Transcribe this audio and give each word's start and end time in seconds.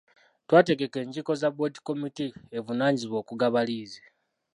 Twategeka 0.47 0.95
enkiiko 1.03 1.33
za 1.41 1.49
‘Board 1.57 1.75
committee’ 1.87 2.37
evunaanyizibwa 2.57 3.17
okugaba 3.23 3.59
liizi. 3.67 4.01